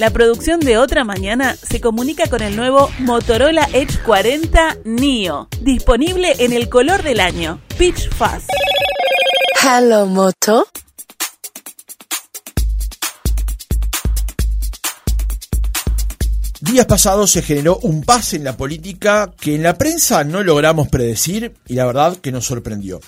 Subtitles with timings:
[0.00, 6.36] La producción de Otra Mañana se comunica con el nuevo Motorola Edge 40 Neo, disponible
[6.38, 8.48] en el color del año, Pitch Fast.
[9.62, 10.66] Hello, Moto.
[16.70, 20.86] Días pasados se generó un pase en la política que en la prensa no logramos
[20.86, 23.00] predecir y la verdad que nos sorprendió.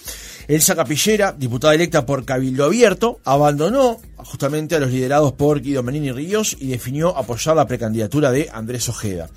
[0.48, 6.10] Elsa Capillera, diputada electa por Cabildo Abierto, abandonó justamente a los liderados por Guido Menini
[6.10, 9.30] Ríos y definió apoyar la precandidatura de Andrés Ojeda.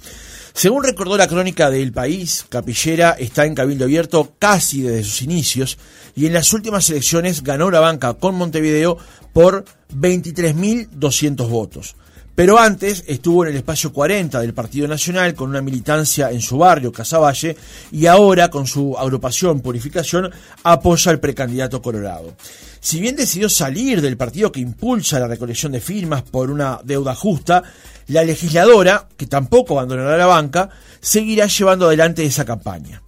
[0.56, 5.78] Según recordó la crónica del país, Capillera está en Cabildo Abierto casi desde sus inicios
[6.16, 8.98] y en las últimas elecciones ganó la banca con Montevideo
[9.34, 11.96] por 23.200 votos.
[12.36, 16.58] Pero antes estuvo en el espacio 40 del Partido Nacional con una militancia en su
[16.58, 17.56] barrio, Casaballe,
[17.94, 20.30] y ahora con su agrupación Purificación
[20.64, 22.36] apoya al precandidato Colorado.
[22.82, 27.16] Si bien decidió salir del partido que impulsa la recolección de firmas por una deuda
[27.16, 27.64] justa,
[28.08, 30.70] la legisladora, que tampoco abandonará la banca,
[31.00, 33.02] seguirá llevando adelante esa campaña.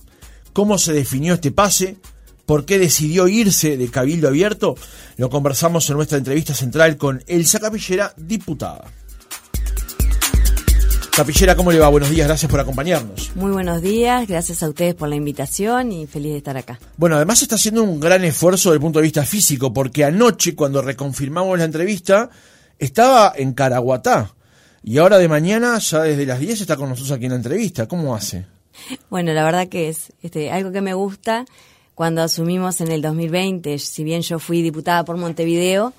[0.53, 1.97] ¿Cómo se definió este pase?
[2.45, 4.75] ¿Por qué decidió irse de Cabildo Abierto?
[5.17, 8.85] Lo conversamos en nuestra entrevista central con Elsa Capillera, diputada.
[11.17, 11.87] Capillera, ¿cómo le va?
[11.89, 13.35] Buenos días, gracias por acompañarnos.
[13.35, 16.79] Muy buenos días, gracias a ustedes por la invitación y feliz de estar acá.
[16.95, 20.53] Bueno, además está haciendo un gran esfuerzo desde el punto de vista físico, porque anoche,
[20.53, 22.29] cuando reconfirmamos la entrevista,
[22.77, 24.35] estaba en Caraguatá.
[24.83, 27.87] Y ahora de mañana, ya desde las 10, está con nosotros aquí en la entrevista.
[27.87, 28.45] ¿Cómo hace?
[29.09, 31.45] Bueno, la verdad que es este, algo que me gusta.
[31.95, 35.93] Cuando asumimos en el 2020, si bien yo fui diputada por Montevideo,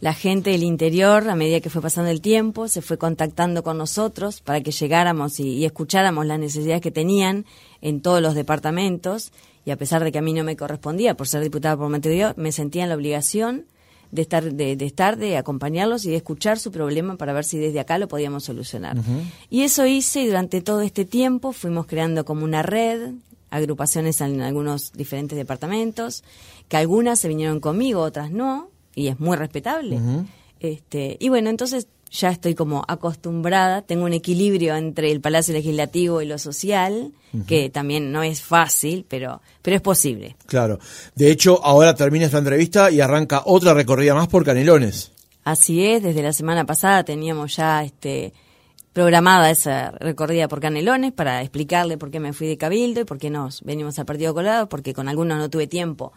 [0.00, 3.78] la gente del interior, a medida que fue pasando el tiempo, se fue contactando con
[3.78, 7.46] nosotros para que llegáramos y, escucháramos las necesidades que tenían
[7.80, 9.32] en todos los departamentos.
[9.64, 12.34] Y a pesar de que a mí no me correspondía por ser diputada por Montevideo,
[12.36, 13.64] me sentía en la obligación
[14.12, 17.80] de estar, de, estar, de acompañarlos y de escuchar su problema para ver si desde
[17.80, 18.96] acá lo podíamos solucionar.
[19.50, 23.14] Y eso hice y durante todo este tiempo fuimos creando como una red,
[23.50, 26.22] agrupaciones en algunos diferentes departamentos,
[26.68, 30.00] que algunas se vinieron conmigo, otras no, y es muy respetable.
[30.58, 36.22] este, y bueno, entonces ya estoy como acostumbrada, tengo un equilibrio entre el Palacio Legislativo
[36.22, 37.12] y lo social,
[37.46, 40.36] que también no es fácil, pero, pero es posible.
[40.46, 40.78] Claro.
[41.14, 45.12] De hecho, ahora termina esta entrevista y arranca otra recorrida más por Canelones.
[45.44, 48.32] Así es, desde la semana pasada teníamos ya este
[48.92, 53.18] programada esa recorrida por Canelones para explicarle por qué me fui de Cabildo y por
[53.18, 56.14] qué nos venimos al Partido Colorado, porque con algunos no tuve tiempo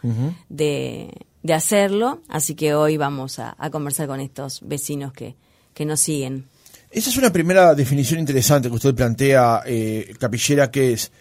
[0.48, 1.10] de,
[1.42, 5.36] de, hacerlo, así que hoy vamos a, conversar con estos vecinos que,
[5.74, 6.46] que, nos siguen.
[6.90, 11.12] Esa es una primera definición interesante que usted plantea, eh, Capillera, que es,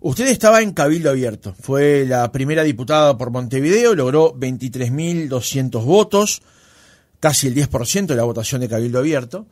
[0.00, 6.42] usted estaba en Cabildo Abierto, fue la primera diputada por Montevideo, logró 23.200 votos,
[7.20, 9.46] casi el 10% de la votación de Cabildo Abierto,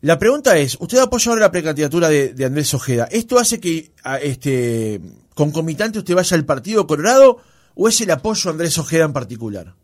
[0.00, 3.08] la pregunta es, usted apoya ahora la precandidatura de, Andrés Ojeda.
[3.10, 3.90] ¿Esto hace que
[4.22, 5.00] este
[5.34, 7.38] concomitante usted vaya al Partido Colorado
[7.78, 9.74] o es el apoyo a Andrés Ojeda en particular?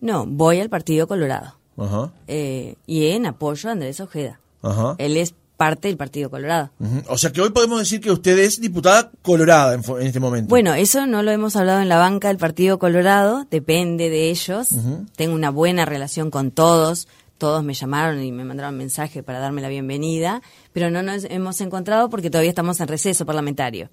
[0.00, 1.54] No, voy al Partido Colorado.
[1.76, 2.10] Ajá.
[2.26, 4.40] Eh, y en apoyo a Andrés Ojeda.
[4.62, 4.94] Ajá.
[4.98, 6.70] Él es parte del Partido Colorado.
[7.08, 10.48] O sea que hoy podemos decir que usted es diputada colorada en, este momento.
[10.48, 14.70] Bueno, eso no lo hemos hablado en la banca del Partido Colorado, depende de ellos.
[15.16, 17.06] Tengo una buena relación con todos
[17.40, 20.42] todos me llamaron y me mandaron mensaje para darme la bienvenida,
[20.74, 23.88] pero no nos hemos encontrado porque todavía estamos en receso parlamentario.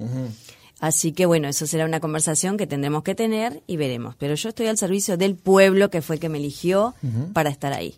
[0.80, 4.16] Así que bueno, eso será una conversación que tendremos que tener y veremos.
[4.18, 6.94] Pero yo estoy al servicio del pueblo que fue el que me eligió
[7.34, 7.96] para estar ahí.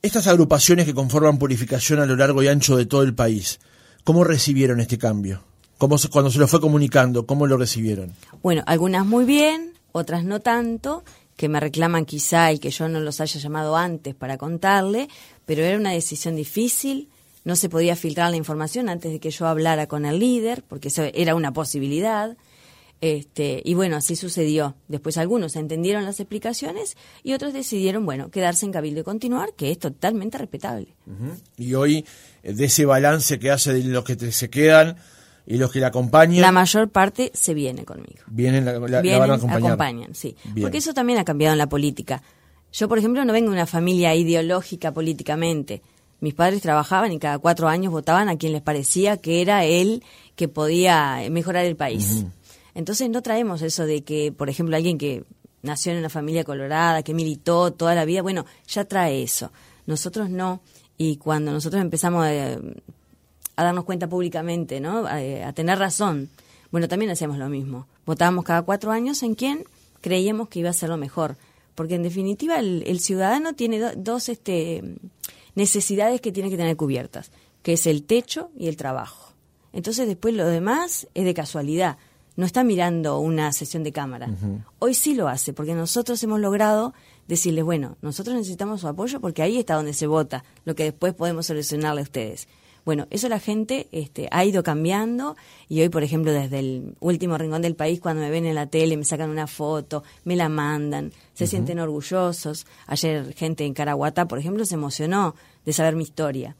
[0.00, 3.60] Estas agrupaciones que conforman Purificación a lo largo y ancho de todo el país,
[4.04, 5.44] ¿cómo recibieron este cambio?
[5.78, 8.12] ¿Cómo, cuando se lo fue comunicando, ¿cómo lo recibieron?
[8.42, 11.04] Bueno, algunas muy bien, otras no tanto,
[11.36, 15.08] que me reclaman quizá y que yo no los haya llamado antes para contarle,
[15.44, 17.08] pero era una decisión difícil,
[17.44, 20.88] no se podía filtrar la información antes de que yo hablara con el líder, porque
[20.88, 22.36] eso era una posibilidad.
[23.00, 24.76] Este, y bueno, así sucedió.
[24.86, 29.72] Después algunos entendieron las explicaciones y otros decidieron, bueno, quedarse en Cabildo y continuar, que
[29.72, 30.94] es totalmente respetable.
[31.56, 32.06] Y hoy,
[32.44, 34.96] de ese balance que hace de los que se quedan,
[35.46, 36.40] y los que la acompañan.
[36.40, 38.22] La mayor parte se viene conmigo.
[38.26, 40.36] Vienen, la, van a acompañan, sí.
[40.60, 42.22] Porque eso también ha cambiado en la política.
[42.72, 45.82] Yo, por ejemplo, no vengo de una familia ideológica políticamente.
[46.22, 50.02] Mis padres trabajaban y cada cuatro años votaban a quien les parecía que era él
[50.36, 52.24] que podía mejorar el país.
[52.74, 55.24] Entonces no traemos eso de que, por ejemplo, alguien que
[55.60, 59.52] nació en una familia colorada, que militó toda la vida, bueno, ya trae eso.
[59.84, 60.62] Nosotros no.
[60.96, 62.56] Y cuando nosotros empezamos a
[63.56, 65.06] a darnos cuenta públicamente, ¿no?
[65.06, 66.30] A, tener razón.
[66.70, 67.86] Bueno, también hacemos lo mismo.
[68.06, 69.64] Votábamos cada cuatro años en quien
[70.00, 71.36] creíamos que iba a ser lo mejor.
[71.74, 74.82] Porque en definitiva el, ciudadano tiene dos este,
[75.54, 77.30] necesidades que tiene que tener cubiertas,
[77.62, 79.34] que es el techo y el trabajo.
[79.72, 81.96] Entonces después lo demás es de casualidad,
[82.36, 84.28] no está mirando una sesión de cámara.
[84.78, 86.94] Hoy sí lo hace, porque nosotros hemos logrado
[87.28, 91.14] decirles, bueno, nosotros necesitamos su apoyo porque ahí está donde se vota, lo que después
[91.14, 92.48] podemos solucionarle a ustedes.
[92.84, 95.36] Bueno, eso la gente este, ha ido cambiando
[95.68, 98.66] y hoy, por ejemplo, desde el último rincón del país, cuando me ven en la
[98.66, 102.66] tele, me sacan una foto, me la mandan, se sienten orgullosos.
[102.86, 106.56] Ayer gente en Caraguatá, por ejemplo, se emocionó de saber mi historia.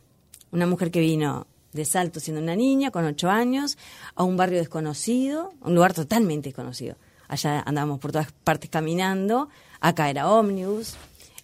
[0.53, 3.77] Una mujer que vino de Salto siendo una niña, con ocho años,
[4.15, 6.97] a un barrio desconocido, un lugar totalmente desconocido.
[7.27, 9.49] Allá andábamos por todas partes caminando,
[9.81, 10.97] acá era ómnibus,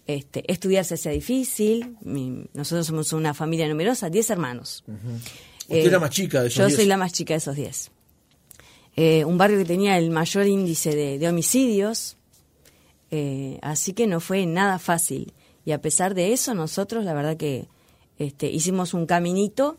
[0.09, 1.95] este, estudiar se hacía difícil.
[2.53, 4.83] nosotros somos una familia numerosa, 10 hermanos.
[4.87, 7.55] Usted es la eh, más chica de esos Yo soy la más chica de esos
[7.55, 7.91] 10.
[8.95, 12.17] Eh, un barrio que tenía el mayor índice de, homicidios,
[13.11, 15.31] eh, así que no fue nada fácil.
[15.63, 17.67] Y a pesar de eso, nosotros la verdad que
[18.17, 19.77] este, hicimos un caminito,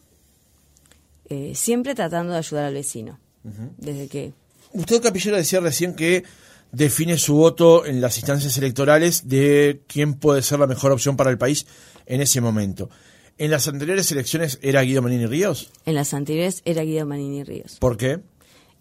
[1.54, 3.18] siempre tratando de ayudar al vecino.
[3.78, 4.32] Desde que...
[4.72, 6.22] Usted, Capillera, decía recién que
[6.72, 11.30] define su voto en las instancias electorales de quién puede ser la mejor opción para
[11.30, 11.66] el país
[12.06, 12.90] en ese momento.
[13.38, 15.70] ¿En las anteriores elecciones era Guido Manini Ríos?
[15.86, 17.78] En las anteriores era Guido Manini Ríos.
[17.78, 18.20] ¿Por qué?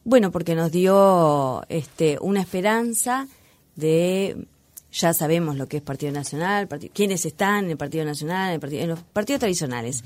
[0.03, 3.27] Bueno, porque nos dio este, una esperanza
[3.75, 4.47] de,
[4.91, 8.89] ya sabemos lo que es Partido Nacional, quiénes están en el Partido Nacional, en, en
[8.89, 10.03] los partidos tradicionales.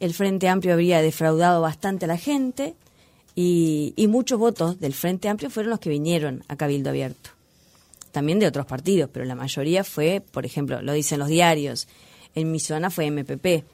[0.00, 2.74] El Frente Amplio habría defraudado bastante a la gente,
[3.36, 7.30] y, muchos votos del Frente Amplio fueron los que vinieron a Cabildo Abierto.
[8.12, 11.88] También de otros partidos, pero la mayoría fue, por ejemplo, lo dicen los diarios,
[12.34, 13.64] en mi zona fue MPP.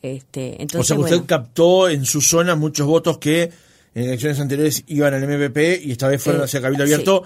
[0.00, 3.50] Este, entonces, o sea, usted captó en su zona muchos votos que
[3.94, 7.22] en elecciones anteriores iban al MPP y esta vez fueron eh, hacia Cabildo Abierto.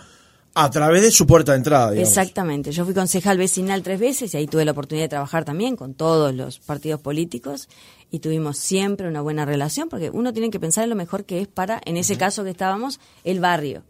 [0.52, 1.94] A través de su puerta de entrada.
[1.94, 2.72] Exactamente.
[2.72, 5.94] Yo fui concejal vecinal tres veces y ahí tuve la oportunidad de trabajar también con
[5.94, 7.68] todos los partidos políticos
[8.10, 11.40] y tuvimos siempre una buena relación porque uno tiene que pensar en lo mejor que
[11.40, 13.84] es para, en ese caso que estábamos, el barrio.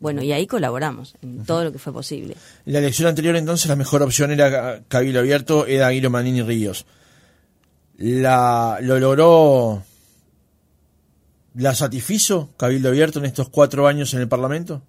[0.00, 2.36] Bueno, y ahí colaboramos en todo lo que fue posible.
[2.66, 6.84] La elección anterior entonces la mejor opción era Cabildo Abierto, era Aguilo Manini Ríos.
[7.96, 9.82] La, ¿Lo logró,
[11.54, 14.82] la satisfizo Cabildo Abierto en estos cuatro años en el Parlamento?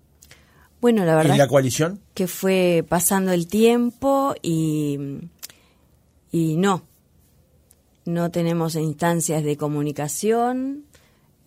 [0.82, 1.36] Bueno, la verdad.
[1.36, 2.02] ¿Y la coalición?
[2.14, 5.00] Que fue pasando el tiempo y,
[6.32, 6.84] y no.
[8.06, 10.86] No tenemos instancias de comunicación.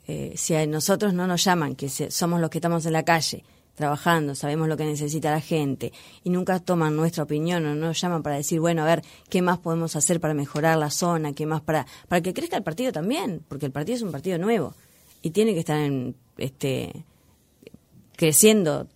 [0.06, 3.44] Eh, si a nosotros no nos llaman, que somos los que estamos en la calle
[3.74, 5.92] trabajando, sabemos lo que necesita la gente
[6.24, 9.58] y nunca toman nuestra opinión o nos llaman para decir, bueno, a ver, ¿qué más
[9.58, 11.32] podemos hacer para mejorar la zona?
[11.32, 13.44] ¿Qué más para para que crezca el partido también?
[13.46, 14.74] Porque el partido es un partido nuevo
[15.22, 17.04] y tiene que estar en, este
[18.16, 18.88] creciendo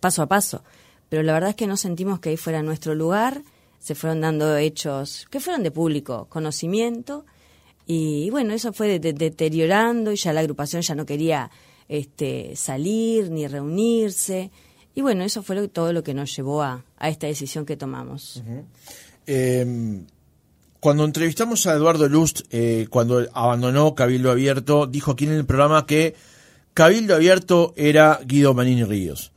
[0.00, 0.64] paso a paso.
[1.08, 3.42] Pero la verdad es que no sentimos que ahí fuera nuestro lugar,
[3.80, 7.24] se fueron dando hechos que fueron de público conocimiento
[7.92, 11.50] y, bueno, eso fue deteriorando y ya la agrupación ya no quería
[11.88, 14.52] este, salir ni reunirse.
[14.94, 18.44] Y bueno, eso fue todo lo que nos llevó a, esta decisión que tomamos.
[19.26, 20.06] Em,
[20.78, 25.84] cuando entrevistamos a Eduardo Lust, eh, cuando abandonó Cabildo Abierto, dijo aquí en el programa
[25.84, 26.14] que
[26.74, 29.32] Cabildo Abierto era Guido Manini Ríos.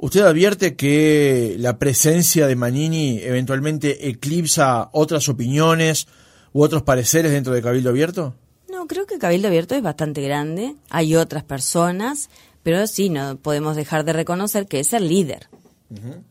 [0.00, 6.06] ¿Usted advierte que la presencia de Manini eventualmente eclipsa otras opiniones
[6.52, 8.36] u otros pareceres dentro de Cabildo Abierto?
[8.70, 10.76] No, creo que Cabildo Abierto es bastante grande.
[10.88, 12.30] Hay otras personas,
[12.62, 15.48] pero sí, no podemos dejar de reconocer que es el líder.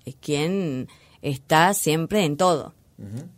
[0.06, 0.88] Es quien
[1.22, 2.74] está siempre en todo.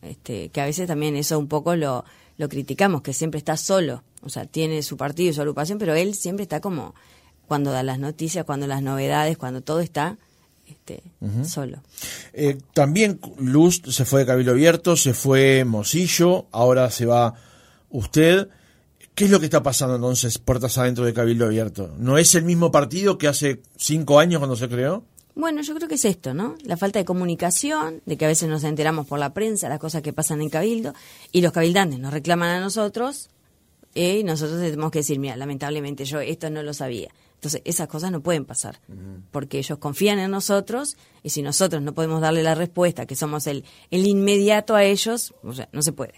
[0.03, 2.05] este, que a veces también eso un poco lo,
[2.38, 4.03] lo criticamos, que siempre está solo.
[4.21, 6.93] O sea, tiene su partido y su agrupación, pero él siempre está como
[7.50, 10.18] cuando da las noticias, cuando las novedades, cuando todo está
[10.65, 11.03] este,
[11.46, 11.82] solo.
[12.32, 17.34] Eh, también Luz se fue de Cabildo Abierto, se fue Mosillo, ahora se va
[17.89, 18.48] usted.
[19.15, 21.94] ¿Qué es lo que está pasando entonces puertas adentro de Cabildo Abierto?
[21.98, 25.03] ¿No es el mismo partido que hace cinco años cuando se creó?
[25.36, 26.56] Bueno, yo creo que es esto, ¿no?
[26.63, 30.01] La falta de comunicación, de que a veces nos enteramos por la prensa las cosas
[30.01, 30.94] que pasan en Cabildo,
[31.32, 33.29] y los cabildantes nos reclaman a nosotros,
[33.94, 37.10] y nosotros tenemos que decir, mira, lamentablemente yo esto no lo sabía.
[37.39, 38.81] Entonces, esas cosas no pueden pasar,
[39.31, 43.48] porque ellos confían en nosotros y si nosotros no podemos darle la respuesta, que somos
[43.48, 46.15] el, el inmediato a ellos, o sea, no se puede.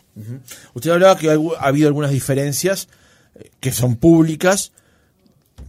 [0.74, 2.88] Usted hablaba que ha habido algunas diferencias
[3.36, 4.72] eh, que son públicas.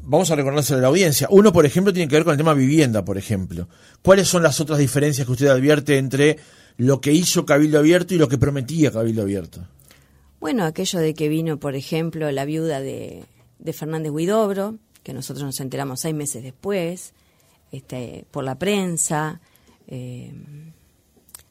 [0.04, 1.28] Vamos a recordarse de la audiencia.
[1.30, 3.68] Uno, por ejemplo, tiene que ver con el tema vivienda, por ejemplo.
[4.00, 6.38] ¿Cuáles son las otras diferencias que usted advierte entre
[6.78, 9.68] lo que hizo Cabildo Abierto y lo que prometía Cabildo Abierto?
[10.40, 13.26] Bueno, aquello de que vino, por ejemplo, la viuda de,
[13.58, 17.12] de Fernández Huidobro, que nosotros nos enteramos seis meses después,
[17.70, 19.40] este, por la prensa.
[19.88, 20.32] Eh,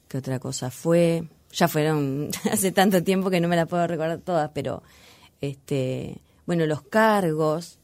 [0.07, 1.23] ¿Qué otra cosa fue?
[1.53, 4.83] ya fueron hace tanto tiempo que no me las puedo recordar todas, pero
[5.41, 7.77] este, bueno, los cargos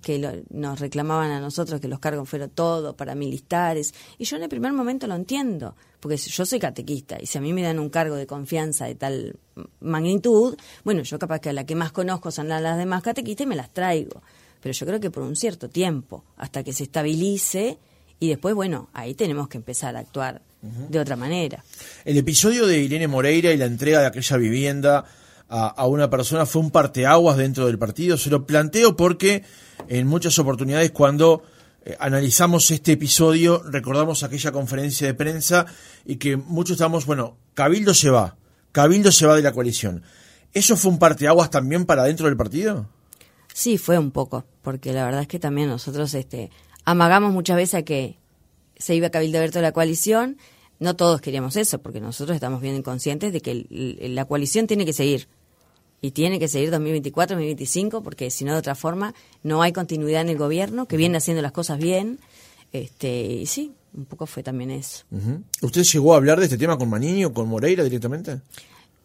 [0.00, 4.36] que lo- nos reclamaban a nosotros que los cargos fueron todo para militares y yo
[4.36, 7.52] en el primer momento lo entiendo, porque si yo soy catequista y si a mí
[7.52, 9.36] me dan un cargo de confianza de tal
[9.80, 13.48] magnitud, bueno, yo capaz que a la que más conozco son las demás catequistas y
[13.48, 14.22] me las traigo,
[14.60, 17.78] pero yo creo que por un cierto tiempo, hasta que se estabilice
[18.18, 21.64] y después, bueno, ahí tenemos que empezar a actuar de otra manera.
[22.04, 25.04] El episodio de Irene Moreira y la entrega de aquella vivienda
[25.48, 28.18] a, a una persona fue un parteaguas dentro del partido.
[28.18, 29.42] Se lo planteo porque
[29.88, 31.42] en muchas oportunidades cuando
[31.82, 35.64] eh, analizamos este episodio recordamos aquella conferencia de prensa
[36.04, 38.36] y que muchos estamos, bueno, Cabildo se va,
[38.72, 40.02] Cabildo se va de la coalición.
[40.52, 42.86] ¿Eso fue un parteaguas también para dentro del partido?
[43.60, 46.48] Sí, fue un poco, porque la verdad es que también nosotros este,
[46.86, 48.16] amagamos muchas veces a que
[48.78, 50.38] se iba a Cabildo Abierto de la coalición.
[50.78, 54.66] No todos queríamos eso, porque nosotros estamos bien conscientes de que el- el- la coalición
[54.66, 55.28] tiene que seguir.
[56.00, 59.12] Y tiene que seguir 2024, 2025, porque si no, de otra forma,
[59.42, 62.18] no hay continuidad en el gobierno, que viene haciendo las cosas bien.
[62.72, 65.04] Este, y sí, un poco fue también eso.
[65.60, 68.40] ¿Usted llegó a hablar de este tema con Manini o con Moreira directamente?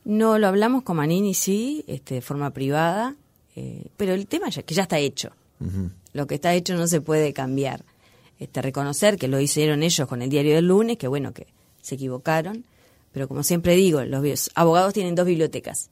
[0.05, 3.15] No lo hablamos con Manini, sí, este, de forma privada,
[3.55, 5.31] eh, pero el tema ya, que ya está hecho.
[6.13, 7.83] Lo que está hecho no se puede cambiar.
[8.39, 11.47] Este, reconocer que lo hicieron ellos con el diario del lunes, que bueno, que
[11.81, 12.65] se equivocaron,
[13.13, 15.89] pero como siempre digo, los abogados tienen dos bibliotecas.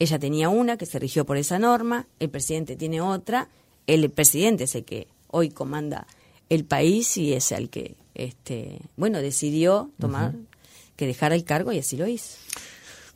[0.00, 3.48] Ella tenía una que se rigió por esa norma, el presidente tiene otra,
[3.86, 6.08] el presidente es el que hoy comanda
[6.48, 10.34] el país y es el que, este, bueno, decidió tomar,
[10.96, 12.38] que dejara el cargo y así lo hizo.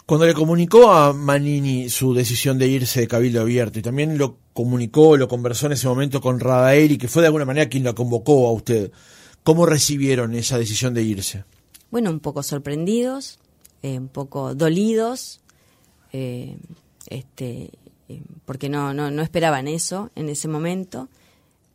[0.09, 4.39] Cuando le comunicó a Manini su decisión de irse de Cabildo Abierto y también lo
[4.55, 7.93] comunicó, lo conversó en ese momento con Radaeli, que fue de alguna manera quien la
[7.93, 8.91] convocó a usted,
[9.45, 11.45] ¿cómo recibieron esa decisión de irse?
[11.91, 13.39] bueno, un poco sorprendidos,
[13.83, 15.41] eh, un poco dolidos,
[16.15, 16.57] eh,
[17.09, 17.71] este,
[18.09, 21.09] eh, porque no, no, no esperaban eso en ese momento,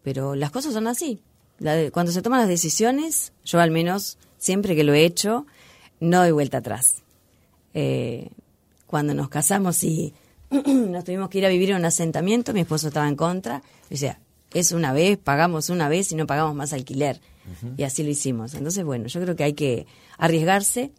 [0.02, 1.20] pero las cosas son así.
[1.60, 5.46] La de- cuando se toman las decisiones, yo al menos, siempre que lo he hecho,
[6.00, 7.02] no doy vuelta atrás.
[7.74, 8.30] Eh,
[8.88, 10.13] cuando nos casamos y
[10.51, 13.96] nos tuvimos que ir a vivir en un asentamiento, mi esposo estaba en contra, o
[13.96, 14.20] sea,
[14.53, 17.20] es una vez, pagamos una vez y no pagamos más alquiler.
[17.75, 18.53] Y así lo hicimos.
[18.53, 19.86] Entonces, bueno, yo creo que hay que
[20.18, 20.92] arriesgarse,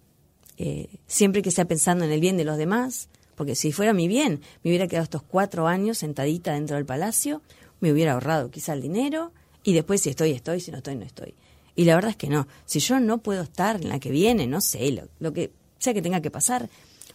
[0.59, 4.09] eh, siempre que sea pensando en el bien de los demás, porque si fuera mi
[4.09, 7.41] bien, me hubiera quedado estos cuatro años sentadita dentro del palacio,
[7.81, 11.05] me hubiera ahorrado quizá el dinero, y después si estoy, estoy, si no estoy, no
[11.05, 11.35] estoy.
[11.77, 12.47] Y la verdad es que no.
[12.67, 15.51] Si yo no puedo estar en la que viene, no sé, lo, lo que
[15.85, 16.69] sea que tenga que pasar,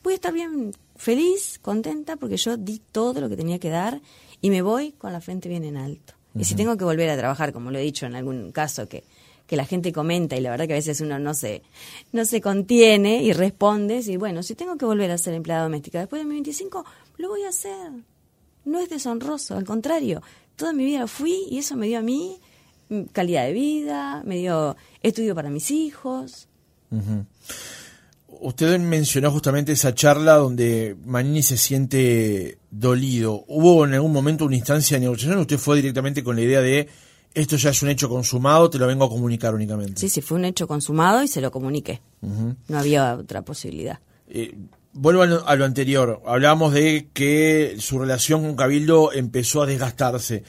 [0.04, 4.02] voy a estar bien feliz, contenta, porque yo di todo lo que tenía que dar
[4.42, 6.14] y me voy con la frente bien en alto.
[6.36, 9.04] Y si tengo que volver a trabajar, como lo he dicho en algún caso que,
[9.48, 11.64] que la gente comenta y la verdad que a veces uno no se,
[12.12, 16.00] no se contiene y responde, y bueno, si tengo que volver a ser empleada doméstica
[16.00, 16.86] después de mi 25,
[17.18, 17.92] lo voy a hacer.
[18.64, 20.22] No es deshonroso, al contrario,
[20.56, 22.40] toda mi vida fui y eso me dio a mí
[22.90, 26.48] mm, calidad de vida, me dio estudio para mis hijos.
[28.42, 33.44] Usted mencionó justamente esa charla donde Manini se siente dolido.
[33.48, 35.40] ¿Hubo en algún momento una instancia de negociación?
[35.40, 36.88] ¿Usted fue directamente con la idea de
[37.34, 40.00] esto ya es un hecho consumado, te lo vengo a comunicar únicamente?
[40.00, 42.02] Sí, sí, fue un hecho consumado y se lo comuniqué.
[42.22, 44.00] No había otra posibilidad.
[44.28, 44.56] Eh,
[44.94, 46.22] vuelvo a lo, a lo anterior.
[46.26, 50.44] Hablábamos de que su relación con Cabildo empezó a desgastarse.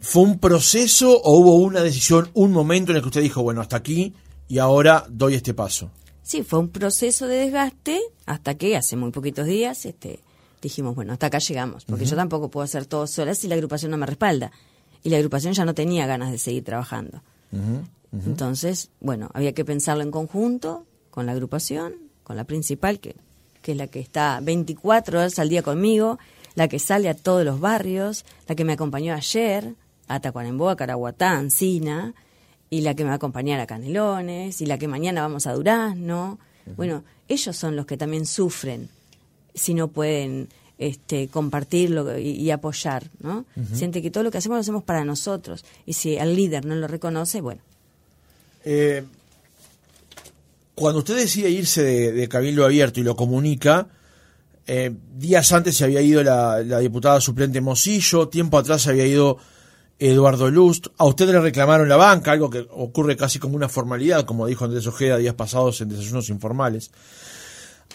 [0.00, 3.62] ¿Fue un proceso o hubo una decisión, un momento en el que usted dijo, bueno,
[3.62, 4.12] hasta aquí
[4.48, 5.90] y ahora doy este paso?
[6.24, 10.20] Sí, fue un proceso de desgaste hasta que hace muy poquitos días este,
[10.62, 13.90] dijimos, bueno, hasta acá llegamos, porque yo tampoco puedo hacer todo sola si la agrupación
[13.90, 14.50] no me respalda.
[15.02, 17.22] Y la agrupación ya no tenía ganas de seguir trabajando.
[18.26, 23.14] Entonces, bueno, había que pensarlo en conjunto con la agrupación, con la principal, que,
[23.60, 26.18] que es la que está 24 horas al día conmigo,
[26.54, 29.74] la que sale a todos los barrios, la que me acompañó ayer
[30.08, 32.14] a Tacuarembó, a Caraguatá, a Encina,
[32.74, 35.52] y la que me va a acompañar a Canelones, y la que mañana vamos a
[35.52, 36.38] Durazno.
[36.76, 38.88] Bueno, ellos son los que también sufren
[39.54, 43.44] si no pueden este, compartirlo y, y apoyar, ¿no?
[43.72, 46.74] Siente que todo lo que hacemos lo hacemos para nosotros, y si el líder no
[46.74, 47.60] lo reconoce, bueno,
[48.66, 49.04] Eh,
[50.74, 53.86] cuando usted decide irse de, de Cabildo Abierto y lo comunica,
[54.66, 59.06] eh, días antes se había ido la, la diputada suplente Mosillo, tiempo atrás se había
[59.06, 59.36] ido
[59.98, 64.24] Eduardo Lust, a usted le reclamaron la banca, algo que ocurre casi como una formalidad,
[64.24, 66.90] como dijo Andrés Ojeda días pasados en desayunos informales.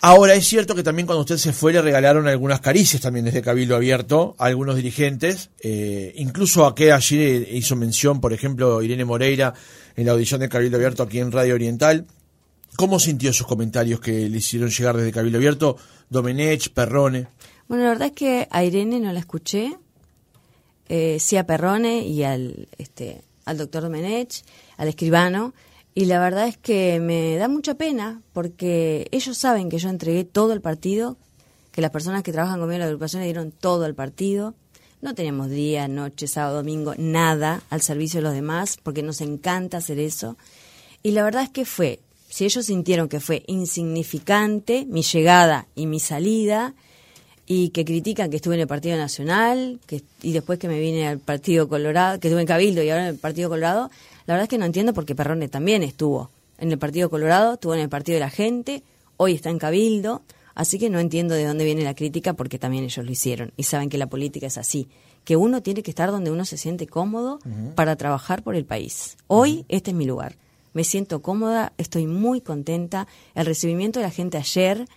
[0.02, 3.42] Ahora es cierto que también cuando usted se fue le regalaron algunas caricias también desde
[3.42, 9.04] Cabildo Abierto a algunos dirigentes, eh, incluso a que ayer hizo mención, por ejemplo, Irene
[9.04, 9.54] Moreira
[9.98, 12.06] en la audición de Cabildo Abierto aquí en Radio Oriental,
[12.80, 15.76] ¿Cómo sintió esos comentarios que le hicieron llegar desde Cabildo Abierto
[16.10, 17.28] Domenech, Perrone?
[17.68, 19.78] Bueno, la verdad es que a Irene no la escuché,
[20.90, 24.44] eh, sí a Perrone y al, este, al doctor Domenech,
[24.78, 25.54] al escribano,
[25.96, 30.24] y la verdad es que me da mucha pena porque ellos saben que yo entregué
[30.24, 31.18] todo el partido,
[31.72, 34.56] que las personas que trabajan conmigo en la agrupación le dieron todo el partido.
[35.02, 39.78] No tenemos día, noche, sábado, domingo, nada al servicio de los demás, porque nos encanta
[39.78, 40.38] hacer eso.
[41.04, 45.86] Y la verdad es que fue, si ellos sintieron que fue insignificante mi llegada y
[45.86, 46.76] mi salida,
[47.52, 51.08] y que critican que estuve en el Partido Nacional, que, y después que me vine
[51.08, 53.90] al Partido Colorado, que estuve en Cabildo y ahora en el Partido Colorado,
[54.28, 56.30] la verdad es que no entiendo por qué Perrone también estuvo
[56.60, 58.84] en el Partido Colorado, estuvo en el Partido de la Gente,
[59.18, 60.22] hoy está en Cabildo,
[60.54, 63.64] así que no entiendo de dónde viene la crítica porque también ellos lo hicieron y
[63.64, 64.88] saben que la política es así,
[65.24, 67.40] que uno tiene que estar donde uno se siente cómodo
[67.74, 69.18] para trabajar por el país.
[69.26, 70.36] Hoy este es mi lugar.
[70.74, 73.08] Me siento cómoda, estoy muy contenta.
[73.34, 74.88] El recibimiento de la gente ayer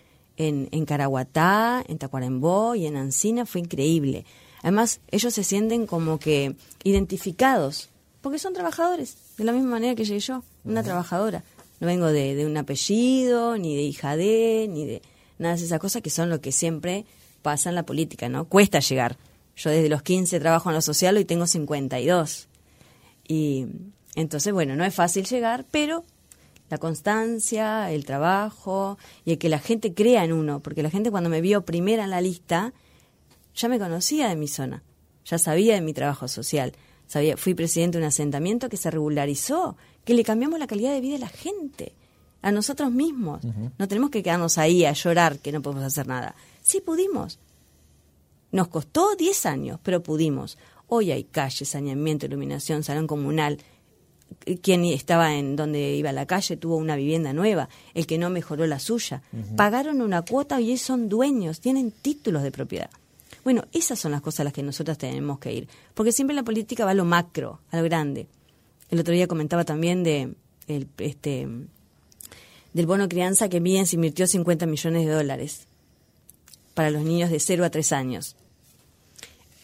[0.48, 4.24] en, en Caraguatá, en Tacuarembó y en Ancina fue increíble.
[4.62, 10.04] Además, ellos se sienten como que identificados, porque son trabajadores, de la misma manera que
[10.04, 11.42] yo, una trabajadora.
[11.80, 15.02] No vengo de, de, un apellido, ni de hija de, ni de
[15.38, 17.04] nada de esas cosas que son lo que siempre
[17.42, 18.44] pasa en la política, ¿no?
[18.44, 19.16] Cuesta llegar.
[19.56, 22.48] Yo desde los 15 trabajo en lo social, y tengo 52.
[23.26, 23.66] Y
[24.14, 26.04] entonces, bueno, no es fácil llegar, pero
[26.72, 31.10] la constancia, el trabajo y el que la gente crea en uno, porque la gente
[31.10, 32.72] cuando me vio primera en la lista
[33.54, 34.82] ya me conocía de mi zona,
[35.26, 36.72] ya sabía de mi trabajo social,
[37.06, 39.76] sabía, fui presidente de un asentamiento que se regularizó,
[40.06, 41.92] que le cambiamos la calidad de vida a la gente,
[42.40, 43.42] a nosotros mismos.
[43.76, 46.34] No tenemos que quedarnos ahí a llorar que no podemos hacer nada.
[46.62, 47.38] Sí pudimos.
[48.50, 50.56] Nos costó 10 años, pero pudimos.
[50.86, 53.58] Hoy hay calles, saneamiento, iluminación, salón comunal,
[54.62, 58.30] quien estaba en donde iba a la calle tuvo una vivienda nueva, el que no
[58.30, 59.22] mejoró la suya.
[59.56, 62.90] Pagaron una cuota y son dueños, tienen títulos de propiedad.
[63.44, 66.44] Bueno, esas son las cosas a las que nosotros tenemos que ir, porque siempre la
[66.44, 68.26] política va a lo macro, a lo grande.
[68.90, 70.34] El otro día comentaba también de
[70.68, 71.48] el, este
[72.72, 75.66] del bono crianza que bien se invirtió 50 millones de dólares
[76.74, 78.36] para los niños de 0 a 3 años.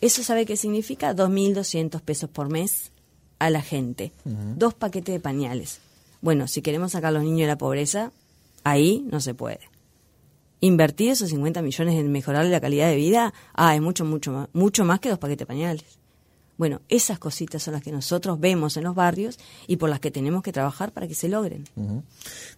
[0.01, 1.14] ¿Eso sabe qué significa?
[1.14, 2.93] 2.200 pesos por mes
[3.38, 4.12] a la gente.
[4.24, 5.81] Dos paquetes de pañales.
[6.20, 8.12] Bueno, si queremos sacar a los niños de la pobreza,
[8.64, 9.61] ahí no se puede.
[10.61, 14.48] Invertir esos 50 millones en mejorarle la calidad de vida, ah, es mucho, mucho más,
[14.53, 15.98] mucho más que dos paquetes de pañales.
[16.57, 20.11] Bueno, esas cositas son las que nosotros vemos en los barrios y por las que
[20.11, 21.64] tenemos que trabajar para que se logren.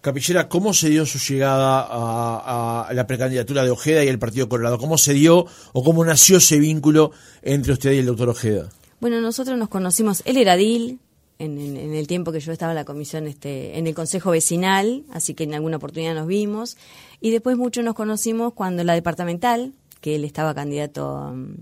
[0.01, 4.49] Capillera, ¿cómo se dio su llegada a, a, la precandidatura de Ojeda y el Partido
[4.49, 4.79] Colorado?
[4.79, 7.13] ¿Cómo se dio o cómo nació ese vínculo
[7.43, 8.71] entre usted y el doctor Ojeda?
[9.01, 11.01] Bueno, nosotros nos conocimos, él era DIL,
[11.41, 15.05] en, en, el tiempo que yo estaba en la comisión, este, en el consejo vecinal,
[15.11, 16.77] así que en alguna oportunidad nos vimos.
[17.21, 21.55] Y después mucho nos conocimos cuando la departamental, que él estaba candidato um,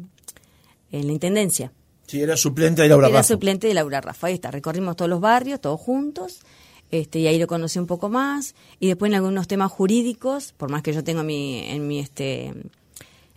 [0.91, 1.73] en la intendencia.
[2.09, 3.29] Sí, era suplente de Laura Era Rafa.
[3.35, 4.27] suplente de Laura Rafa.
[4.27, 6.41] Ahí está, recorrimos todos los barrios, todos juntos.
[6.91, 8.57] Este, y ahí lo conocí un poco más.
[8.81, 12.53] Y después en algunos temas jurídicos, por más que yo tengo mi, en mi este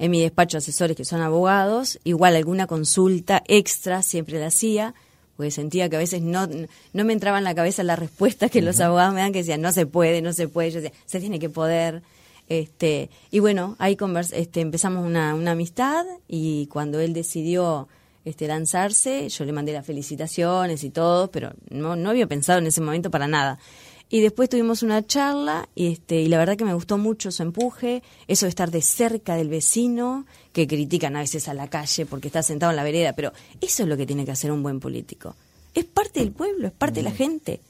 [0.01, 4.95] en mi despacho asesores que son abogados, igual alguna consulta extra siempre la hacía,
[5.37, 8.63] porque sentía que a veces no, no me entraba en la cabeza la respuesta que
[8.63, 11.19] los abogados me dan, que decían, no se puede, no se puede, yo decía, se
[11.19, 12.01] tiene que poder.
[12.49, 17.87] Este, y bueno, ahí convers este, empezamos una, una amistad y cuando él decidió
[18.25, 22.65] este, lanzarse, yo le mandé las felicitaciones y todo, pero no, no había pensado en
[22.65, 23.59] ese momento para nada.
[24.13, 27.43] Y después tuvimos una charla y, este, y la verdad que me gustó mucho su
[27.43, 32.05] empuje, eso de estar de cerca del vecino, que critican a veces a la calle
[32.05, 34.63] porque está sentado en la vereda, pero eso es lo que tiene que hacer un
[34.63, 35.37] buen político.
[35.73, 37.61] Es parte del pueblo, es parte de la gente,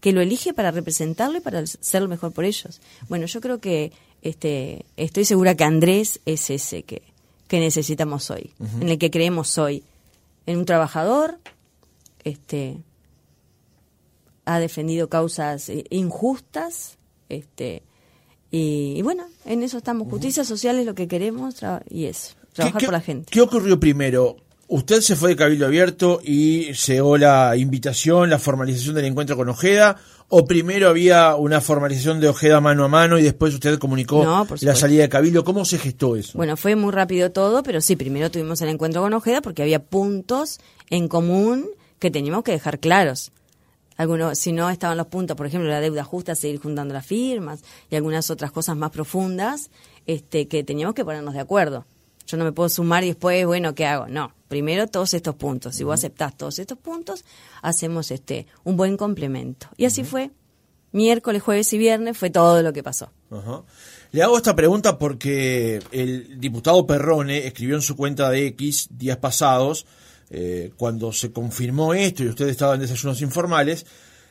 [0.00, 2.80] que lo elige para representarlo y para ser lo mejor por ellos.
[3.10, 7.02] Bueno, yo creo que este, estoy segura que Andrés es ese que,
[7.46, 8.82] que necesitamos hoy, uh -huh.
[8.82, 9.84] en el que creemos hoy,
[10.46, 11.38] en un trabajador,
[12.24, 12.78] este,
[14.54, 17.82] ha defendido causas injustas, este,
[18.50, 20.08] y, y bueno, en eso estamos.
[20.08, 21.56] Justicia social es lo que queremos
[21.88, 23.30] y eso, trabajar ¿Qué, por la gente.
[23.30, 24.36] ¿Qué ocurrió primero?
[24.66, 29.48] Usted se fue de Cabildo Abierto y llegó la invitación, la formalización del encuentro con
[29.48, 29.96] Ojeda,
[30.28, 34.46] o primero había una formalización de Ojeda mano a mano y después usted comunicó No,
[34.60, 35.42] la salida de Cabildo.
[35.42, 36.38] ¿Cómo se gestó eso?
[36.38, 39.82] Bueno, fue muy rápido todo, pero sí, primero tuvimos el encuentro con Ojeda porque había
[39.82, 41.66] puntos en común
[41.98, 43.32] que teníamos que dejar claros.
[44.00, 47.62] Algunos, si no estaban los puntos, por ejemplo, la deuda justa, seguir juntando las firmas
[47.90, 49.70] y algunas otras cosas más profundas,
[50.06, 51.84] este, que teníamos que ponernos de acuerdo.
[52.26, 54.06] Yo no me puedo sumar y después, bueno, ¿qué hago?
[54.08, 55.76] No, primero todos estos puntos.
[55.76, 57.26] Si vos aceptás todos estos puntos,
[57.60, 59.66] hacemos este un buen complemento.
[59.76, 60.30] Y así fue.
[60.92, 63.10] miércoles, jueves y viernes fue todo lo que pasó.
[63.30, 63.64] Ajá.
[64.12, 69.18] Le hago esta pregunta porque el diputado Perrone escribió en su cuenta de X días
[69.18, 69.84] pasados,
[70.30, 73.84] eh, cuando se confirmó esto y ustedes estaban en desayunos informales,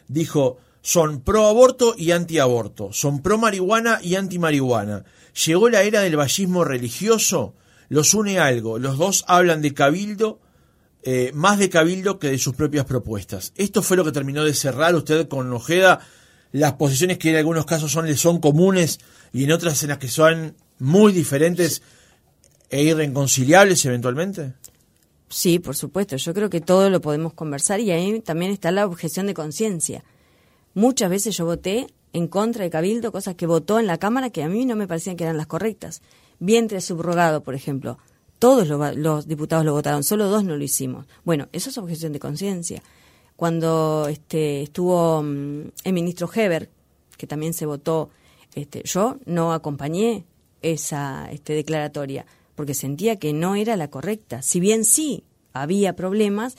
[0.08, 5.04] dijo, son pro aborto y anti aborto, son pro marihuana y anti marihuana.
[5.46, 7.54] Llegó la era del vallismo religioso,
[7.90, 10.40] los une algo, los dos hablan de cabildo,
[11.04, 13.52] eh, más de cabildo que de sus propias propuestas.
[13.56, 16.00] Esto fue lo que terminó de cerrar usted con Ojeda
[16.52, 19.00] las posiciones que en algunos casos son, le son comunes
[19.34, 21.82] y en otras en las que son muy diferentes
[22.70, 24.54] e irreconciliables eventualmente?
[25.30, 26.16] Sí, por supuesto.
[26.16, 30.04] Yo creo que todo lo podemos conversar y ahí también está la objeción de conciencia.
[30.74, 34.44] Muchas veces yo voté en contra de Cabildo, cosas que votó en la Cámara que
[34.44, 36.02] a mí no me parecían que eran las correctas.
[36.40, 38.00] Vientre subrogado, por ejemplo.
[38.40, 41.06] Todos los, diputados lo votaron, solo dos no lo hicimos.
[41.26, 42.82] Bueno, eso es objeción de conciencia
[43.40, 46.70] cuando este, estuvo mm, el ministro Heber,
[47.18, 48.10] que también se votó,
[48.54, 50.26] este, yo no acompañé
[50.62, 52.26] esa este, declaratoria
[52.60, 54.42] porque sentía que no era la correcta.
[54.42, 56.58] Si bien sí había problemas,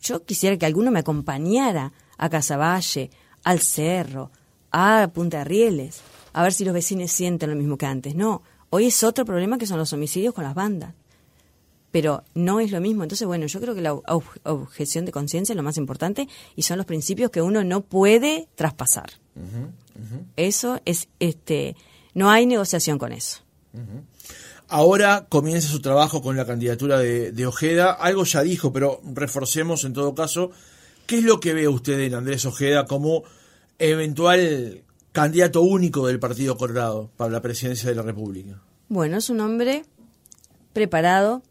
[0.00, 3.12] yo quisiera que alguno me acompañara a Casaballe,
[3.44, 4.32] al Cerro,
[4.72, 6.00] a Punta Rieles,
[6.32, 8.16] a ver si los vecinos sienten lo mismo que antes.
[8.16, 10.94] No, hoy es otro problema que son los homicidios con las bandas
[11.92, 13.04] pero no es lo mismo.
[13.04, 16.76] Entonces, bueno, yo creo que la objeción de conciencia es lo más importante y son
[16.76, 19.12] los principios que uno no puede traspasar.
[20.36, 21.74] Eso es, este,
[22.12, 23.40] no hay negociación con eso.
[24.68, 27.92] Ahora comienza su trabajo con la candidatura de, Ojeda.
[27.92, 30.50] Algo ya dijo, pero reforcemos en todo caso.
[31.06, 33.22] ¿Qué es lo que ve usted en Andrés Ojeda como
[33.78, 38.60] eventual candidato único del Partido Colorado para la presidencia de la República?
[38.88, 39.84] Bueno, es un hombre
[40.72, 41.42] preparado,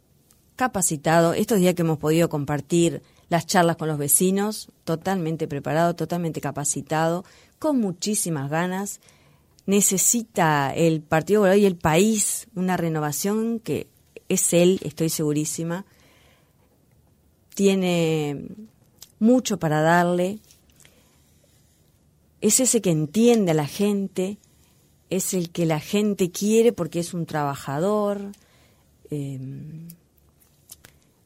[0.57, 1.33] capacitado.
[1.33, 7.23] Estos días que hemos podido compartir las charlas con los vecinos, totalmente preparado, totalmente capacitado,
[7.59, 8.99] con muchísimas ganas.
[9.65, 13.87] Necesita el Partido Colorado y el país una renovación que
[14.29, 15.85] es él, estoy segurísima.
[17.53, 18.47] Tiene
[19.19, 20.39] mucho para darle.
[22.41, 24.37] Es ese que entiende a la gente,
[25.09, 28.31] es el que la gente quiere porque es un trabajador.
[29.09, 29.39] Eh,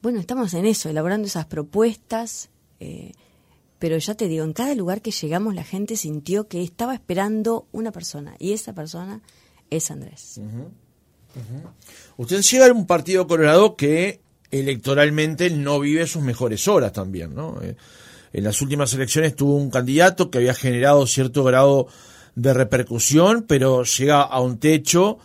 [0.01, 2.49] bueno, estamos en eso, elaborando esas propuestas,
[2.79, 3.11] eh,
[3.79, 7.67] pero ya te digo, en cada lugar que llegamos la gente sintió que estaba esperando
[7.71, 9.21] una persona y esa persona
[9.69, 10.39] es Andrés.
[12.17, 14.19] Usted llega a un partido colorado que
[14.51, 17.61] electoralmente no vive sus mejores horas también, ¿no?
[17.61, 17.75] Eh,
[18.33, 21.87] en las últimas elecciones tuvo un candidato que había generado cierto grado
[22.35, 25.19] de repercusión, pero llega a un techo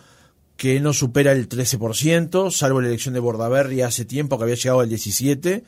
[0.57, 4.79] que no supera el 13%, salvo la elección de Bordaberry hace tiempo que había llegado
[4.79, 5.63] al 17%.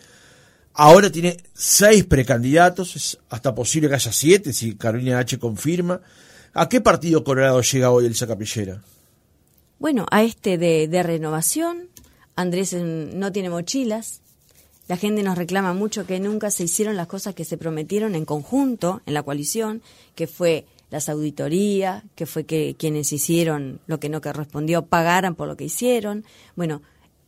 [0.79, 5.39] Ahora tiene seis precandidatos, es hasta posible que haya siete si Carolina H.
[5.39, 6.01] confirma.
[6.53, 8.83] ¿A qué partido Colorado llega hoy el Sacapillera?
[9.79, 11.89] Bueno, a este de, de renovación.
[12.35, 14.21] Andrés no tiene mochilas.
[14.87, 18.25] La gente nos reclama mucho que nunca se hicieron las cosas que se prometieron en
[18.25, 19.81] conjunto, en la coalición,
[20.13, 25.47] que fue las auditorías, que fue que quienes hicieron lo que no correspondió pagaran por
[25.47, 26.23] lo que hicieron.
[26.55, 26.83] Bueno,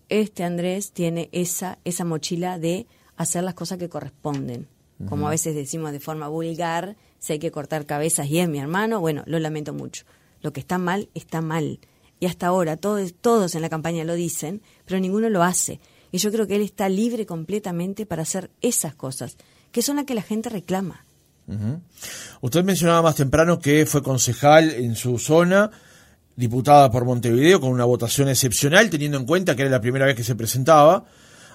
[0.07, 2.85] este Andrés tiene esa, esa mochila de
[3.19, 4.67] hacer las cosas que corresponden.
[5.07, 8.59] Como a veces decimos de forma vulgar, si hay que cortar cabezas y es mi
[8.59, 10.03] hermano, bueno, lo lamento mucho.
[10.41, 11.79] Lo que está mal, está mal.
[12.19, 15.79] Y hasta ahora todos, todos en la campaña lo dicen, pero ninguno lo hace.
[16.11, 19.37] Y yo creo que él está libre completamente para hacer esas cosas,
[19.71, 21.05] que son las que la gente reclama.
[22.41, 25.71] Usted mencionaba más temprano que fue concejal en su zona,
[26.35, 30.15] diputada por Montevideo, con una votación excepcional, teniendo en cuenta que era la primera vez
[30.15, 31.05] que se presentaba.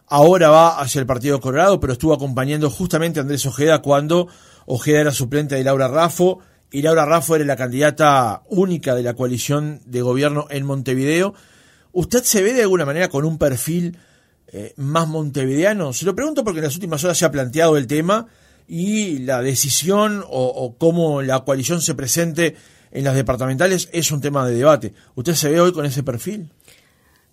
[0.06, 4.28] Ahora va hacia el Partido Colorado, pero estuvo acompañando justamente a Andrés Ojeda cuando
[4.66, 6.40] Ojeda era suplente de Laura Raffo
[6.70, 11.34] y Laura Raffo era la candidata única de la coalición de gobierno en Montevideo.
[11.92, 13.96] ¿Usted se ve de alguna manera con un perfil
[14.48, 15.92] eh, más montevideano?
[15.92, 18.26] Se lo pregunto porque en las últimas horas se ha planteado el tema
[18.66, 22.56] y la decisión o, cómo la coalición se presente
[22.90, 24.94] en las departamentales es un tema de debate.
[25.14, 26.50] ¿Usted se ve hoy con ese perfil?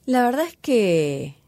[0.06, 1.41] La verdad es que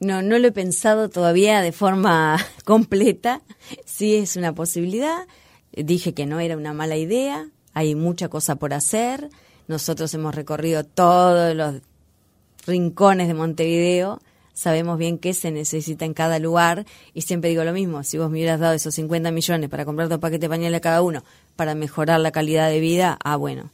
[0.00, 3.42] no, no lo he pensado todavía de forma completa.
[3.84, 5.26] Sí es una posibilidad.
[5.72, 7.48] Dije que no era una mala idea.
[7.72, 9.30] Hay mucha cosa por hacer.
[9.68, 11.82] Nosotros hemos recorrido todos los
[12.66, 14.20] rincones de Montevideo
[14.60, 16.84] sabemos bien qué se necesita en cada lugar
[17.14, 20.10] y siempre digo lo mismo, si vos me hubieras dado esos 50 millones para comprar
[20.10, 21.24] dos paquetes de pañales a cada uno
[21.56, 23.70] para mejorar la calidad de vida, ah bueno,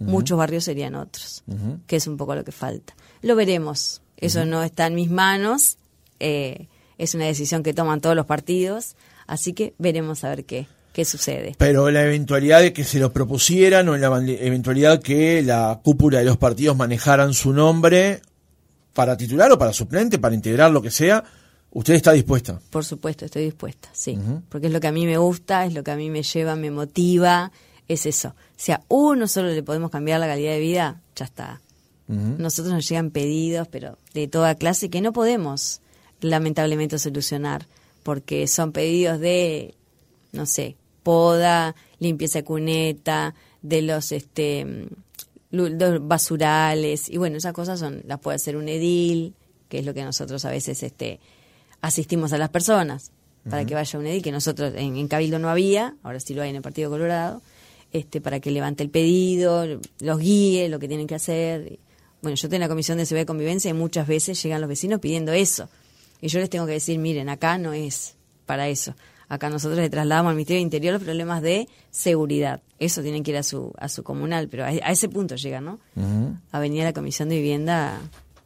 [0.00, 1.44] muchos barrios serían otros,
[1.86, 2.96] que es un poco lo que falta.
[3.22, 5.78] Lo veremos, eso no está en mis manos,
[6.20, 8.96] eh, es una decisión que toman todos los partidos,
[9.26, 10.66] así que veremos a ver qué.
[10.92, 11.56] qué sucede.
[11.58, 16.24] Pero la eventualidad de que se lo propusieran o la eventualidad que la cúpula de
[16.24, 18.22] los partidos manejaran su nombre
[18.94, 21.24] para titular o para suplente, para integrar lo que sea,
[21.72, 22.60] ¿usted está dispuesta?
[22.70, 24.16] Por supuesto, estoy dispuesta, sí.
[24.48, 26.54] Porque es lo que a mí me gusta, es lo que a mí me lleva,
[26.54, 27.50] me motiva,
[27.88, 28.34] es eso.
[28.56, 31.60] Si a uno solo le podemos cambiar la calidad de vida, ya está.
[32.06, 35.80] Nosotros nos llegan pedidos, pero de toda clase, que no podemos
[36.20, 37.66] lamentablemente solucionar,
[38.02, 39.74] porque son pedidos de,
[40.32, 44.88] no sé, poda, limpieza de cuneta, de los este
[45.50, 49.34] basurales y bueno, esas cosas son las puede hacer un edil,
[49.68, 51.20] que es lo que nosotros a veces este
[51.80, 53.12] asistimos a las personas
[53.48, 56.50] para que vaya un edil que nosotros en, Cabildo no había, ahora sí lo hay
[56.50, 57.42] en el Partido Colorado,
[57.92, 59.66] este para que levante el pedido,
[60.00, 61.78] los guíe, lo que tienen que hacer.
[62.24, 64.98] Bueno, yo tengo la Comisión de Seguridad y Convivencia y muchas veces llegan los vecinos
[64.98, 65.68] pidiendo eso.
[66.22, 68.14] Y yo les tengo que decir, miren, acá no es
[68.46, 68.94] para eso.
[69.28, 72.62] Acá nosotros le trasladamos al Ministerio de Interior los problemas de seguridad.
[72.78, 75.80] Eso tienen que ir a su, a su comunal, pero a, ese punto llega, ¿no?
[76.50, 78.00] A venir a la Comisión de Vivienda,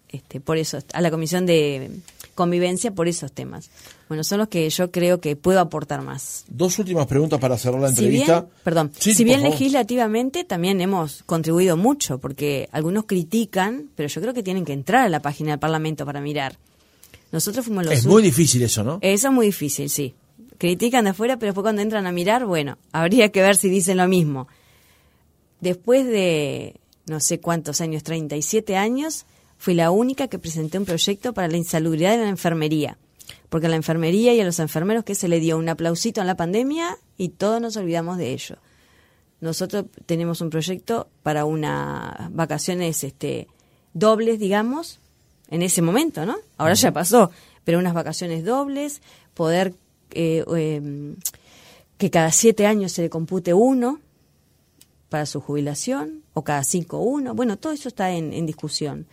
[0.08, 2.00] este, por eso, a la Comisión de
[2.38, 3.68] Convivencia por esos temas.
[4.08, 6.44] Bueno, son los que yo creo que puedo aportar más.
[6.46, 8.46] Dos últimas preguntas para cerrar la entrevista.
[8.62, 14.44] perdón, si bien legislativamente también hemos contribuido mucho, porque algunos critican, pero yo creo que
[14.44, 16.56] tienen que entrar a la página del Parlamento para mirar.
[17.32, 17.94] Nosotros fuimos los...
[17.94, 19.00] Es muy difícil eso, ¿no?
[19.02, 20.14] Eso es muy difícil, sí
[20.58, 23.96] critican de afuera, pero después cuando entran a mirar, bueno, habría que ver si dicen
[23.96, 24.48] lo mismo.
[25.60, 26.74] Después de
[27.08, 29.26] no sé cuántos años, 37 años,
[29.58, 32.96] fui la única que presenté un proyecto para la insalubridad de la enfermería.
[33.50, 36.26] Porque a la enfermería y a los enfermeros que se le dio un aplausito en
[36.26, 38.56] la pandemia y todos nos olvidamos de ello.
[39.40, 43.48] Nosotros tenemos un proyecto para unas vacaciones este,
[43.92, 45.00] dobles, digamos,
[45.48, 46.36] en ese momento, ¿no?
[46.56, 47.30] Ahora ya pasó,
[47.64, 49.02] pero unas vacaciones dobles,
[49.34, 49.74] poder
[50.10, 51.16] eh, em,
[51.96, 54.00] que cada siete años se le compute uno
[55.08, 57.34] para su jubilación o cada cinco uno.
[57.34, 59.06] Bueno, todo eso está en, discusión.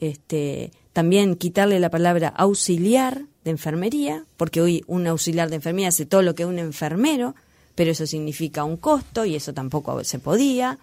[0.00, 6.06] Este, también quitarle la palabra auxiliar de enfermería, porque hoy un auxiliar de enfermería hace
[6.06, 7.34] todo lo que un enfermero,
[7.74, 10.78] pero eso significa un costo y eso tampoco se podía.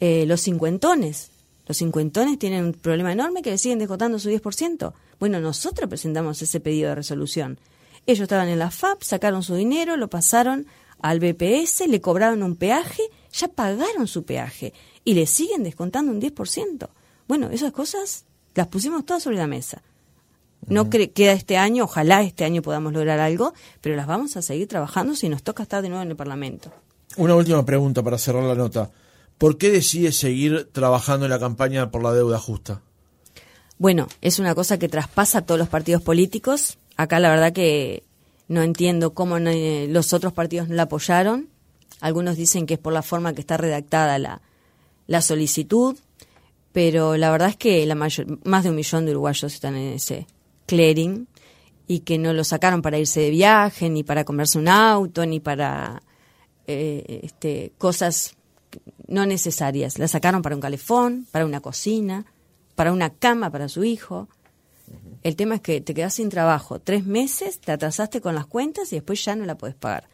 [0.00, 1.30] Eh, los cincuentones,
[1.66, 4.92] los cincuentones tienen un problema enorme que le siguen descontando su 10%.
[5.18, 7.58] Bueno, nosotros presentamos ese pedido de resolución.
[8.06, 10.66] Ellos estaban en la FAP, sacaron su dinero, lo pasaron
[11.00, 14.72] al BPS, le cobraron un peaje, ya pagaron su peaje
[15.04, 16.88] y le siguen descontando un 10%.
[17.28, 19.82] Bueno, esas cosas las pusimos todas sobre la mesa.
[20.66, 24.66] No queda este año, ojalá este año podamos lograr algo, pero las vamos a seguir
[24.66, 26.72] trabajando si nos toca estar de nuevo en el Parlamento.
[27.16, 28.90] Una última pregunta para cerrar la nota.
[29.38, 32.82] ¿Por qué decide seguir trabajando en la campaña por la deuda justa?
[33.78, 38.02] Bueno, es una cosa que traspasa a todos los partidos políticos acá la verdad que
[38.48, 41.48] no entiendo cómo los otros partidos no la apoyaron.
[42.00, 44.42] Algunos dicen que es por la forma que está redactada la,
[45.06, 45.96] la solicitud,
[46.78, 49.94] pero la verdad es que la mayor, más de un millón de uruguayos están en
[49.94, 50.28] ese
[50.66, 51.26] clearing
[51.88, 55.40] y que no lo sacaron para irse de viaje, ni para comerse un auto, ni
[55.40, 56.04] para
[56.68, 58.36] eh, este, cosas
[59.08, 59.98] no necesarias.
[59.98, 62.26] La sacaron para un calefón, para una cocina,
[62.76, 64.28] para una cama para su hijo.
[65.24, 68.92] El tema es que te quedas sin trabajo tres meses, te atrasaste con las cuentas
[68.92, 70.08] y después ya no la puedes pagar.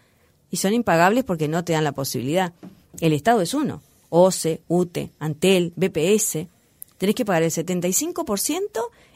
[0.50, 2.54] Y son impagables porque no te dan la posibilidad.
[3.02, 3.82] El Estado es uno.
[4.08, 6.53] OCE, UTE, Antel, BPS.
[7.04, 8.64] Tenés que pagar el 75%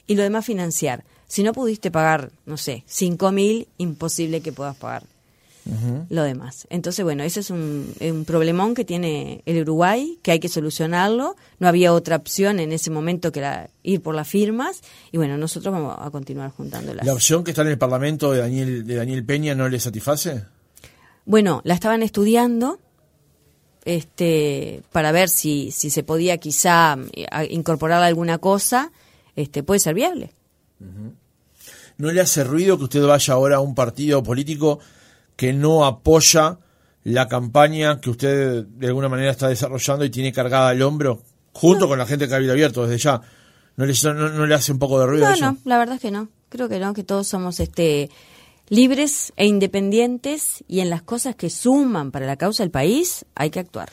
[0.07, 1.05] y lo demás financiar.
[1.27, 5.05] Si no pudiste pagar, no sé, 5 mil, imposible que puedas pagar
[6.11, 6.67] lo demás.
[6.69, 7.95] Entonces, bueno, ese es un,
[8.27, 11.35] problemón que tiene el Uruguay, que hay que solucionarlo.
[11.61, 14.83] No había otra opción en ese momento que la, ir por las firmas.
[15.11, 17.07] Y bueno, nosotros vamos a continuar juntándolas.
[17.07, 20.45] ¿La opción que está en el Parlamento de Daniel, de Daniel Peña no le satisface?
[21.25, 22.81] Bueno, la estaban estudiando
[23.85, 28.93] este, para ver si, si se podía quizá eh, incorporar alguna cosa.
[29.37, 30.33] Este, puede ser viable.
[31.97, 34.81] ¿No le hace ruido que usted vaya ahora a un partido político
[35.37, 36.59] que no apoya
[37.05, 41.89] la campaña que usted de alguna manera está desarrollando y tiene cargada al hombro, junto
[41.89, 43.21] con la gente de Cabildo Abierto desde ya.
[43.77, 45.45] ¿No le, no, le hace un poco de ruido no, eso?
[45.45, 46.29] No, la verdad es que no.
[46.49, 48.11] Creo que no, que todos somos este
[48.69, 53.51] libres e independientes y en las cosas que suman para la causa del país hay
[53.51, 53.91] que actuar.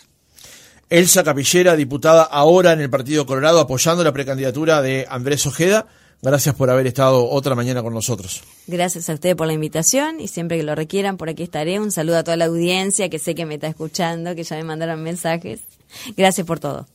[0.90, 5.88] Elsa Capillera, diputada ahora en el Partido Colorado, apoyando la precandidatura de Andrés Ojeda.
[6.22, 8.44] Gracias por haber estado otra mañana con nosotros.
[8.68, 11.80] Gracias a ustedes por la invitación y siempre que lo requieran, por aquí estaré.
[11.80, 14.64] Un saludo a toda la audiencia que sé que me está escuchando, que ya me
[14.64, 15.62] mandaron mensajes.
[16.16, 16.88] Gracias por todo.